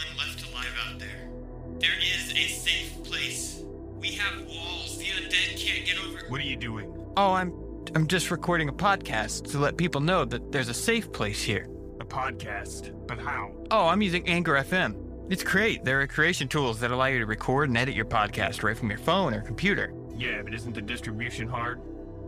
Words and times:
anyone 0.00 0.28
left 0.28 0.48
alive 0.50 0.74
out 0.86 0.98
there. 0.98 1.28
There 1.78 1.98
is 2.00 2.32
a 2.32 2.46
safe 2.48 3.02
place. 3.04 3.62
We 4.00 4.12
have 4.12 4.46
walls. 4.46 4.98
The 4.98 5.04
undead 5.06 5.58
can't 5.58 5.86
get 5.86 5.98
over. 6.04 6.18
What 6.28 6.40
are 6.40 6.44
you 6.44 6.56
doing? 6.56 6.92
Oh, 7.16 7.32
I'm 7.32 7.52
I'm 7.94 8.06
just 8.06 8.30
recording 8.30 8.68
a 8.68 8.72
podcast 8.72 9.50
to 9.52 9.58
let 9.58 9.76
people 9.76 10.00
know 10.00 10.24
that 10.24 10.52
there's 10.52 10.68
a 10.68 10.74
safe 10.74 11.12
place 11.12 11.42
here. 11.42 11.66
A 12.00 12.04
podcast. 12.04 12.92
But 13.06 13.18
how? 13.18 13.52
Oh, 13.70 13.86
I'm 13.86 14.02
using 14.02 14.26
Anchor 14.28 14.54
FM. 14.54 15.02
It's 15.30 15.42
great. 15.42 15.84
There 15.84 16.00
are 16.00 16.06
creation 16.06 16.46
tools 16.46 16.78
that 16.80 16.90
allow 16.90 17.06
you 17.06 17.18
to 17.18 17.26
record 17.26 17.68
and 17.68 17.78
edit 17.78 17.94
your 17.94 18.04
podcast 18.04 18.62
right 18.62 18.76
from 18.76 18.90
your 18.90 18.98
phone 18.98 19.34
or 19.34 19.40
computer. 19.40 19.92
Yeah, 20.16 20.42
but 20.42 20.54
isn't 20.54 20.74
the 20.74 20.82
distribution 20.82 21.48
hard? 21.48 21.80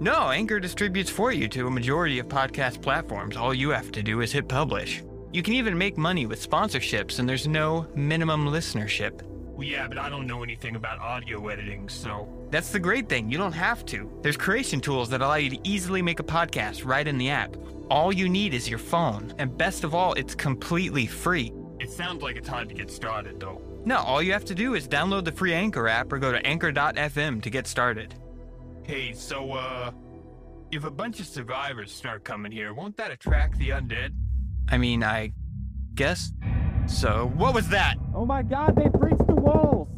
No, 0.00 0.30
Anchor 0.30 0.58
distributes 0.58 1.10
for 1.10 1.32
you 1.32 1.48
to 1.48 1.68
a 1.68 1.70
majority 1.70 2.18
of 2.18 2.26
podcast 2.26 2.82
platforms. 2.82 3.36
All 3.36 3.54
you 3.54 3.70
have 3.70 3.92
to 3.92 4.02
do 4.02 4.20
is 4.20 4.32
hit 4.32 4.48
publish. 4.48 5.02
You 5.32 5.42
can 5.42 5.54
even 5.54 5.78
make 5.78 5.96
money 5.96 6.26
with 6.26 6.46
sponsorships, 6.46 7.18
and 7.18 7.26
there's 7.26 7.48
no 7.48 7.86
minimum 7.94 8.46
listenership. 8.46 9.22
Well, 9.22 9.66
yeah, 9.66 9.88
but 9.88 9.96
I 9.96 10.10
don't 10.10 10.26
know 10.26 10.42
anything 10.42 10.76
about 10.76 10.98
audio 10.98 11.48
editing, 11.48 11.88
so. 11.88 12.28
That's 12.50 12.70
the 12.70 12.78
great 12.78 13.08
thing. 13.08 13.30
You 13.30 13.38
don't 13.38 13.52
have 13.52 13.86
to. 13.86 14.10
There's 14.20 14.36
creation 14.36 14.80
tools 14.80 15.08
that 15.08 15.22
allow 15.22 15.36
you 15.36 15.48
to 15.48 15.58
easily 15.64 16.02
make 16.02 16.20
a 16.20 16.22
podcast 16.24 16.84
right 16.84 17.08
in 17.08 17.16
the 17.16 17.30
app. 17.30 17.56
All 17.88 18.12
you 18.12 18.28
need 18.28 18.52
is 18.52 18.68
your 18.68 18.78
phone, 18.78 19.32
and 19.38 19.56
best 19.56 19.84
of 19.84 19.94
all, 19.94 20.12
it's 20.14 20.34
completely 20.34 21.06
free. 21.06 21.50
It 21.80 21.90
sounds 21.90 22.22
like 22.22 22.36
it's 22.36 22.48
time 22.48 22.68
to 22.68 22.74
get 22.74 22.90
started, 22.90 23.40
though. 23.40 23.62
No, 23.86 23.96
all 23.96 24.22
you 24.22 24.32
have 24.32 24.44
to 24.44 24.54
do 24.54 24.74
is 24.74 24.86
download 24.86 25.24
the 25.24 25.32
free 25.32 25.54
Anchor 25.54 25.88
app 25.88 26.12
or 26.12 26.18
go 26.18 26.30
to 26.30 26.46
anchor.fm 26.46 27.42
to 27.42 27.50
get 27.50 27.66
started. 27.66 28.14
Hey, 28.84 29.14
so, 29.14 29.52
uh. 29.52 29.92
If 30.70 30.84
a 30.84 30.90
bunch 30.90 31.20
of 31.20 31.26
survivors 31.26 31.90
start 31.92 32.22
coming 32.24 32.52
here, 32.52 32.72
won't 32.74 32.96
that 32.98 33.10
attract 33.10 33.58
the 33.58 33.70
undead? 33.70 34.12
I 34.68 34.78
mean, 34.78 35.02
I 35.02 35.32
guess. 35.94 36.32
So, 36.86 37.30
what 37.36 37.54
was 37.54 37.68
that? 37.68 37.96
Oh 38.14 38.26
my 38.26 38.42
god, 38.42 38.76
they 38.76 38.88
breached 38.88 39.26
the 39.26 39.34
walls! 39.34 39.88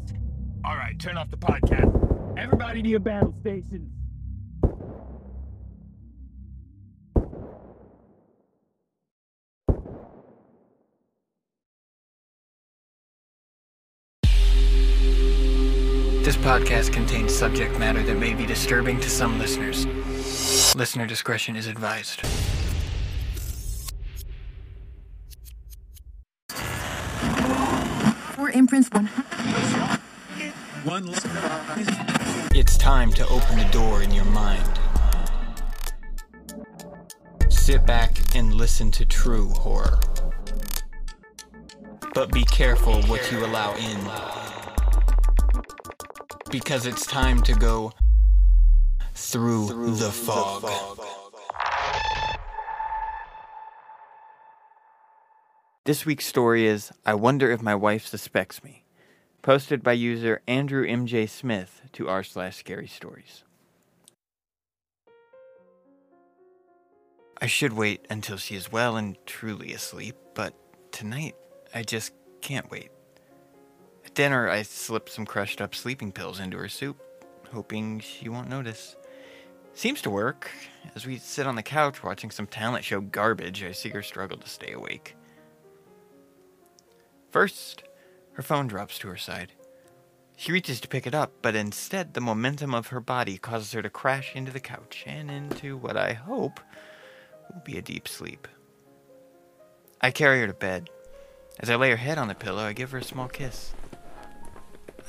Alright, 0.65 0.99
turn 0.99 1.17
off 1.17 1.29
the 1.29 1.37
podcast. 1.37 2.37
Everybody 2.37 2.81
to 2.81 2.89
your 2.89 2.99
battle 2.99 3.33
stations. 3.41 3.91
This 16.25 16.37
podcast 16.37 16.91
contains 16.91 17.31
subject 17.31 17.77
matter 17.77 18.01
that 18.01 18.17
may 18.17 18.33
be 18.33 18.47
disturbing 18.47 18.99
to 18.99 19.09
some 19.11 19.37
listeners. 19.37 19.85
Listener 20.75 21.05
discretion 21.05 21.55
is 21.55 21.67
advised. 21.67 22.25
One. 30.83 31.09
It's 32.53 32.77
time 32.77 33.11
to 33.13 33.27
open 33.27 33.57
the 33.57 33.67
door 33.71 34.01
in 34.01 34.11
your 34.11 34.25
mind. 34.25 34.79
Sit 37.49 37.85
back 37.85 38.17
and 38.35 38.53
listen 38.53 38.91
to 38.91 39.05
true 39.05 39.49
horror. 39.49 39.99
But 42.13 42.31
be 42.31 42.43
careful 42.45 43.01
what 43.03 43.31
you 43.31 43.45
allow 43.45 43.75
in. 43.75 43.99
Because 46.49 46.85
it's 46.85 47.05
time 47.05 47.41
to 47.43 47.53
go 47.53 47.91
through, 49.13 49.95
the 49.95 50.11
fog. 50.11 50.63
This 55.85 56.03
week's 56.03 56.25
story 56.25 56.65
is 56.65 56.91
I 57.05 57.13
Wonder 57.13 57.51
If 57.51 57.61
My 57.61 57.75
Wife 57.75 58.07
Suspects 58.07 58.63
Me, 58.63 58.85
posted 59.43 59.83
by 59.83 59.91
user 59.91 60.41
Andrew 60.47 60.83
MJ 60.83 61.29
Smith 61.29 61.83
to 61.91 62.09
r 62.09 62.23
slash 62.23 62.55
scary 62.55 62.87
stories. 62.87 63.43
I 67.39 67.45
should 67.45 67.73
wait 67.73 68.03
until 68.09 68.37
she 68.37 68.55
is 68.55 68.71
well 68.71 68.97
and 68.97 69.15
truly 69.27 69.73
asleep, 69.73 70.15
but 70.33 70.55
tonight 70.91 71.35
I 71.71 71.83
just 71.83 72.13
can't 72.41 72.71
wait. 72.71 72.89
At 74.03 74.15
dinner, 74.15 74.49
I 74.49 74.63
slipped 74.63 75.11
some 75.11 75.27
crushed 75.27 75.61
up 75.61 75.75
sleeping 75.75 76.11
pills 76.11 76.39
into 76.39 76.57
her 76.57 76.67
soup, 76.67 76.97
hoping 77.51 77.99
she 77.99 78.27
won't 78.27 78.49
notice. 78.49 78.95
Seems 79.75 80.01
to 80.01 80.09
work. 80.09 80.49
As 80.95 81.05
we 81.05 81.19
sit 81.19 81.45
on 81.45 81.55
the 81.55 81.61
couch 81.61 82.03
watching 82.03 82.31
some 82.31 82.47
talent 82.47 82.83
show 82.83 83.01
garbage, 83.01 83.63
I 83.63 83.71
see 83.71 83.89
her 83.89 84.01
struggle 84.01 84.39
to 84.39 84.49
stay 84.49 84.71
awake. 84.71 85.15
First, 87.35 87.83
her 88.35 88.41
phone 88.41 88.67
drops 88.67 88.97
to 88.99 89.09
her 89.09 89.17
side. 89.17 89.51
She 90.37 90.53
reaches 90.53 90.79
to 90.79 90.87
pick 90.87 91.05
it 91.05 91.13
up, 91.13 91.33
but 91.41 91.53
instead, 91.53 92.13
the 92.13 92.21
momentum 92.21 92.73
of 92.73 92.87
her 92.87 93.01
body 93.01 93.37
causes 93.37 93.73
her 93.73 93.81
to 93.81 93.89
crash 93.89 94.37
into 94.37 94.53
the 94.53 94.61
couch 94.61 95.03
and 95.05 95.29
into 95.29 95.75
what 95.75 95.97
I 95.97 96.13
hope 96.13 96.61
will 97.53 97.61
be 97.65 97.77
a 97.77 97.81
deep 97.81 98.07
sleep. 98.07 98.47
I 99.99 100.11
carry 100.11 100.39
her 100.39 100.47
to 100.47 100.53
bed. 100.53 100.89
As 101.59 101.69
I 101.69 101.75
lay 101.75 101.89
her 101.89 101.97
head 101.97 102.17
on 102.17 102.29
the 102.29 102.35
pillow, 102.35 102.63
I 102.63 102.71
give 102.71 102.91
her 102.91 102.99
a 102.99 103.03
small 103.03 103.27
kiss. 103.27 103.73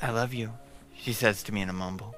I 0.01 0.11
love 0.11 0.33
you, 0.33 0.51
she 0.97 1.13
says 1.13 1.43
to 1.43 1.53
me 1.53 1.61
in 1.61 1.69
a 1.69 1.73
mumble. 1.73 2.13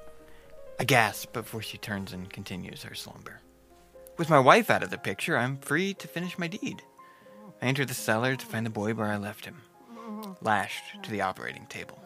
I 0.80 0.82
gasp 0.82 1.32
before 1.32 1.62
she 1.62 1.78
turns 1.78 2.12
and 2.12 2.28
continues 2.28 2.82
her 2.82 2.96
slumber. 2.96 3.42
With 4.18 4.28
my 4.28 4.40
wife 4.40 4.70
out 4.70 4.82
of 4.82 4.90
the 4.90 4.98
picture, 4.98 5.38
I'm 5.38 5.58
free 5.58 5.94
to 5.94 6.08
finish 6.08 6.36
my 6.36 6.48
deed. 6.48 6.82
I 7.62 7.66
enter 7.66 7.84
the 7.84 7.94
cellar 7.94 8.34
to 8.34 8.46
find 8.46 8.66
the 8.66 8.70
boy 8.70 8.92
where 8.92 9.06
I 9.06 9.16
left 9.16 9.44
him, 9.44 9.58
lashed 10.42 11.02
to 11.02 11.10
the 11.10 11.20
operating 11.20 11.66
table. 11.66 12.02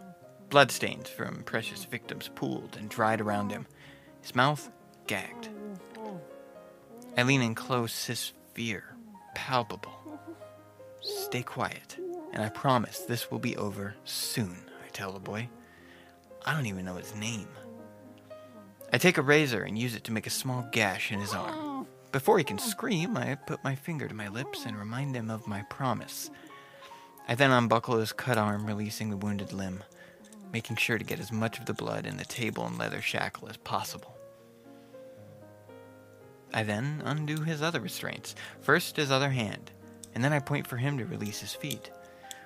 Bloodstains 0.50 1.08
from 1.08 1.42
precious 1.44 1.84
victims 1.84 2.30
pooled 2.34 2.76
and 2.78 2.88
dried 2.88 3.20
around 3.20 3.50
him, 3.50 3.66
his 4.22 4.34
mouth 4.34 4.70
gagged. 5.06 5.48
I 7.16 7.22
lean 7.22 7.42
in 7.42 7.54
close, 7.54 8.06
his 8.06 8.32
fear 8.54 8.94
palpable. 9.34 9.92
Stay 11.00 11.42
quiet, 11.42 11.98
and 12.32 12.42
I 12.42 12.48
promise 12.48 13.00
this 13.00 13.30
will 13.30 13.38
be 13.38 13.56
over 13.56 13.94
soon, 14.04 14.56
I 14.84 14.88
tell 14.88 15.12
the 15.12 15.18
boy. 15.18 15.48
I 16.46 16.54
don't 16.54 16.66
even 16.66 16.84
know 16.84 16.96
his 16.96 17.14
name. 17.14 17.48
I 18.92 18.98
take 18.98 19.18
a 19.18 19.22
razor 19.22 19.62
and 19.62 19.78
use 19.78 19.94
it 19.94 20.04
to 20.04 20.12
make 20.12 20.26
a 20.26 20.30
small 20.30 20.68
gash 20.70 21.10
in 21.10 21.20
his 21.20 21.34
arm. 21.34 21.86
Before 22.12 22.38
he 22.38 22.44
can 22.44 22.58
scream, 22.58 23.16
I 23.16 23.34
put 23.34 23.64
my 23.64 23.74
finger 23.74 24.06
to 24.06 24.14
my 24.14 24.28
lips 24.28 24.66
and 24.66 24.78
remind 24.78 25.16
him 25.16 25.30
of 25.30 25.48
my 25.48 25.62
promise. 25.62 26.30
I 27.26 27.34
then 27.34 27.50
unbuckle 27.50 27.98
his 27.98 28.12
cut 28.12 28.36
arm, 28.36 28.66
releasing 28.66 29.10
the 29.10 29.16
wounded 29.16 29.52
limb, 29.52 29.82
making 30.52 30.76
sure 30.76 30.98
to 30.98 31.04
get 31.04 31.20
as 31.20 31.32
much 31.32 31.58
of 31.58 31.66
the 31.66 31.74
blood 31.74 32.06
in 32.06 32.16
the 32.16 32.24
table 32.24 32.66
and 32.66 32.78
leather 32.78 33.00
shackle 33.00 33.48
as 33.48 33.56
possible. 33.56 34.14
I 36.52 36.62
then 36.62 37.02
undo 37.04 37.42
his 37.42 37.62
other 37.62 37.80
restraints, 37.80 38.34
first 38.60 38.96
his 38.96 39.10
other 39.10 39.30
hand, 39.30 39.72
and 40.14 40.22
then 40.22 40.32
I 40.32 40.38
point 40.38 40.66
for 40.66 40.76
him 40.76 40.98
to 40.98 41.06
release 41.06 41.40
his 41.40 41.54
feet. 41.54 41.90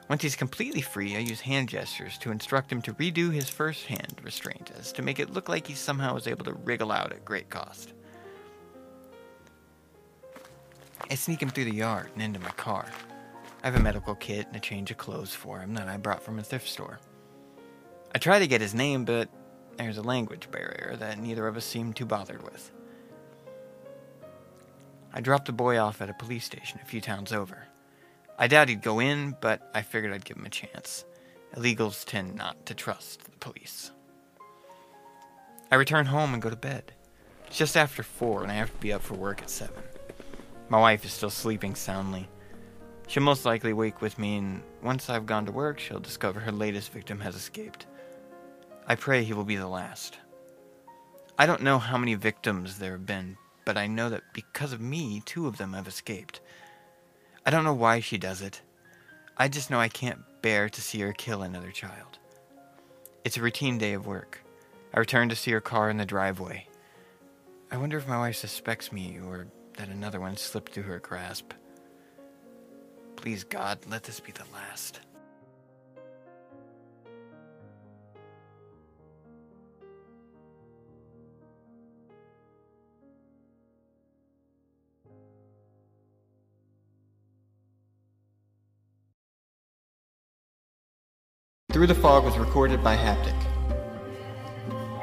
Once 0.09 0.23
he's 0.23 0.37
completely 0.37 0.81
free, 0.81 1.17
I 1.17 1.21
use 1.21 1.41
hand 1.41 1.69
gestures 1.69 2.17
to 2.19 2.31
instruct 2.31 2.73
him 2.73 2.81
to 2.83 2.95
redo 2.95 3.31
his 3.31 3.51
first 3.51 3.87
hand 3.87 4.19
restraint, 4.23 4.71
as 4.79 4.93
to 4.93 5.03
make 5.03 5.19
it 5.19 5.31
look 5.31 5.49
like 5.51 5.67
he 5.67 5.75
somehow 5.75 6.15
was 6.15 6.27
able 6.27 6.47
to 6.47 6.55
wriggle 6.55 6.91
out 6.91 7.13
at 7.13 7.27
great 7.27 7.51
cost. 7.51 7.93
I 11.11 11.15
sneak 11.15 11.43
him 11.43 11.51
through 11.51 11.67
the 11.67 11.75
yard 11.75 12.11
and 12.15 12.23
into 12.23 12.41
my 12.41 12.51
car. 12.51 12.87
I 13.63 13.67
have 13.67 13.77
a 13.77 13.83
medical 13.83 14.15
kit 14.15 14.47
and 14.47 14.57
a 14.57 14.61
change 14.61 14.91
of 14.91 14.99
clothes 14.99 15.35
for 15.35 15.61
him 15.61 15.75
that 15.75 15.89
I 15.89 15.97
brought 15.97 16.23
from 16.23 16.39
a 16.39 16.43
thrift 16.43 16.69
store. 16.69 17.01
I 18.15 18.19
try 18.19 18.39
to 18.39 18.47
get 18.47 18.61
his 18.61 18.75
name, 18.75 19.05
but 19.05 19.29
there's 19.77 19.99
a 19.99 20.03
language 20.03 20.51
barrier 20.51 20.97
that 20.99 21.19
neither 21.19 21.47
of 21.47 21.57
us 21.57 21.65
seem 21.65 21.93
too 21.93 22.07
bothered 22.07 22.43
with. 22.43 22.73
I 25.13 25.21
dropped 25.21 25.47
the 25.47 25.53
boy 25.53 25.79
off 25.79 26.01
at 26.01 26.11
a 26.11 26.15
police 26.15 26.45
station 26.45 26.79
a 26.83 26.87
few 26.87 27.01
towns 27.01 27.33
over. 27.33 27.67
I 28.39 28.47
doubt 28.47 28.69
he'd 28.69 28.83
go 28.83 29.01
in, 29.01 29.37
but 29.41 29.69
I 29.75 29.83
figured 29.83 30.13
I'd 30.13 30.25
give 30.25 30.37
him 30.37 30.47
a 30.47 30.51
chance. 30.51 31.05
Illegals 31.57 32.05
tend 32.05 32.37
not 32.37 32.67
to 32.67 32.75
trust 32.75 33.25
the 33.25 33.37
police. 33.39 33.91
I 35.71 35.75
return 35.75 36.07
home 36.07 36.33
and 36.33 36.43
go 36.43 36.51
to 36.51 36.57
bed. 36.57 36.93
It's 37.49 37.59
just 37.59 37.77
after 37.77 38.03
four, 38.03 38.43
and 38.43 38.53
I 38.53 38.57
have 38.57 38.71
to 38.71 38.79
be 38.79 38.93
up 38.93 39.03
for 39.03 39.15
work 39.15 39.43
at 39.43 39.51
seven. 39.51 39.83
My 40.69 40.79
wife 40.79 41.05
is 41.05 41.13
still 41.13 41.31
sleeping 41.31 41.75
soundly. 41.75 42.29
She'll 43.09 43.23
most 43.23 43.47
likely 43.47 43.73
wake 43.73 44.03
with 44.03 44.19
me, 44.19 44.37
and 44.37 44.63
once 44.83 45.09
I've 45.09 45.25
gone 45.25 45.47
to 45.47 45.53
work, 45.53 45.81
she'll 45.81 45.99
discover 45.99 46.41
her 46.41 46.53
latest 46.53 46.93
victim 46.93 47.21
has 47.21 47.35
escaped. 47.35 47.87
I 48.87 48.97
pray 48.97 49.25
he 49.25 49.33
will 49.33 49.45
be 49.45 49.57
the 49.57 49.67
last. 49.67 50.19
I 51.39 51.47
don't 51.47 51.63
know 51.63 51.79
how 51.79 51.97
many 51.97 52.15
victims 52.17 52.79
there 52.79 52.93
have 52.93 53.07
been, 53.07 53.39
but 53.65 53.79
I 53.79 53.87
know 53.87 54.11
that 54.11 54.25
because 54.35 54.75
of 54.75 54.83
me, 54.83 55.23
two 55.25 55.47
of 55.47 55.57
them 55.57 55.73
have 55.73 55.89
escaped. 55.89 56.41
I 57.47 57.51
don't 57.51 57.65
know 57.65 57.73
why 57.73 58.01
she 58.01 58.19
does 58.19 58.43
it. 58.43 58.61
I 59.39 59.49
just 59.49 59.71
know 59.71 59.81
I 59.81 59.89
can't 59.89 60.43
bear 60.43 60.69
to 60.69 60.83
see 60.83 61.01
her 61.01 61.15
kill 61.15 61.43
another 61.43 61.71
child. 61.71 62.19
It's 63.25 63.39
a 63.39 63.43
routine 63.43 63.79
day 63.79 63.95
of 63.95 64.07
work. 64.07 64.41
I 64.93 64.99
return 64.99 65.31
to 65.31 65.37
see 65.37 65.53
her 65.53 65.63
car 65.63 65.89
in 65.89 65.97
the 65.97 66.05
driveway. 66.05 66.67
I 67.71 67.79
wonder 67.79 67.97
if 67.97 68.07
my 68.07 68.19
wife 68.19 68.37
suspects 68.37 68.93
me 68.93 69.19
or 69.19 69.47
that 69.79 69.89
another 69.89 70.21
one 70.21 70.37
slipped 70.37 70.73
through 70.73 70.83
her 70.85 70.99
grasp. 70.99 71.53
Please, 73.19 73.43
God, 73.43 73.81
let 73.91 74.05
this 74.05 74.21
be 74.21 74.31
the 74.31 74.45
last. 74.55 75.01
Through 91.73 91.89
the 91.89 91.95
Fog 91.97 92.25
was 92.25 92.39
recorded 92.39 92.85
by 92.85 92.97
Haptic. 92.97 93.35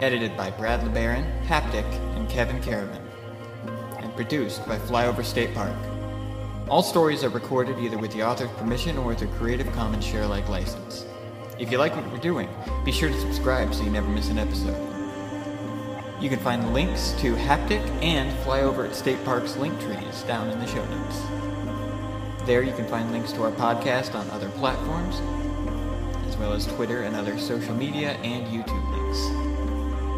Edited 0.02 0.38
by 0.38 0.52
Brad 0.52 0.80
LeBaron, 0.80 1.46
Haptic, 1.48 1.84
and 2.16 2.30
Kevyn 2.30 2.64
Kerrivan. 2.64 3.02
And 4.02 4.16
produced 4.16 4.66
by 4.66 4.78
Flyover 4.78 5.24
State 5.24 5.54
Park. 5.54 5.76
All 6.68 6.82
stories 6.82 7.24
are 7.24 7.30
recorded 7.30 7.78
either 7.78 8.00
with 8.00 8.12
the 8.12 8.24
author's 8.24 8.50
permission 8.58 8.98
or 8.98 9.06
with 9.06 9.22
a 9.22 9.28
Creative 9.38 9.72
Commons 9.74 10.04
share-alike 10.04 10.50
license. 10.50 11.06
If 11.60 11.72
you 11.72 11.78
like 11.78 11.96
what 11.96 12.12
we're 12.12 12.18
doing, 12.18 12.50
be 12.84 12.92
sure 12.92 13.10
to 13.10 13.22
subscribe 13.22 13.72
so 13.72 13.84
you 13.84 13.92
never 13.92 14.08
miss 14.08 14.30
an 14.30 14.40
episode. 14.40 14.76
You 16.20 16.28
can 16.28 16.40
find 16.40 16.74
links 16.74 17.12
to 17.20 17.36
Haptic 17.36 17.86
and 18.02 18.36
Flyover 18.40 18.90
at 18.90 18.96
State 18.96 19.24
Park's 19.24 19.56
link 19.58 19.80
trees 19.80 20.24
down 20.24 20.50
in 20.50 20.58
the 20.58 20.66
show 20.66 20.84
notes. 20.86 21.22
There 22.48 22.64
you 22.64 22.74
can 22.74 22.88
find 22.88 23.12
links 23.12 23.32
to 23.34 23.44
our 23.44 23.52
podcast 23.52 24.16
on 24.16 24.28
other 24.32 24.50
platforms, 24.50 25.22
as 26.28 26.36
well 26.38 26.54
as 26.54 26.66
Twitter 26.66 27.04
and 27.04 27.16
other 27.16 27.38
social 27.38 27.76
media 27.76 28.14
and 28.24 28.48
YouTube 28.48 28.92
links. 28.92 29.44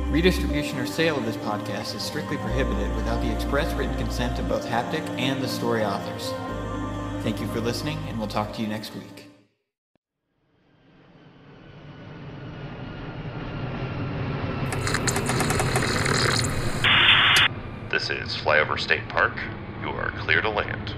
Redistribution 0.09 0.79
or 0.79 0.85
sale 0.85 1.17
of 1.17 1.25
this 1.25 1.35
podcast 1.37 1.93
is 1.93 2.01
strictly 2.01 2.37
prohibited 2.37 2.95
without 2.95 3.21
the 3.21 3.29
express 3.31 3.73
written 3.73 3.95
consent 3.97 4.39
of 4.39 4.47
both 4.47 4.65
Haptic 4.65 5.05
and 5.19 5.43
the 5.43 5.47
story 5.49 5.83
authors. 5.83 6.31
Thank 7.23 7.41
you 7.41 7.47
for 7.47 7.59
listening, 7.59 7.99
and 8.07 8.17
we'll 8.17 8.29
talk 8.29 8.53
to 8.53 8.61
you 8.61 8.67
next 8.67 8.95
week. 8.95 9.25
This 17.91 18.09
is 18.09 18.35
Flyover 18.37 18.79
State 18.79 19.07
Park. 19.09 19.37
You 19.81 19.89
are 19.89 20.11
clear 20.19 20.41
to 20.41 20.49
land. 20.49 20.95